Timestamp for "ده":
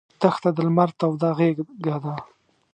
2.03-2.13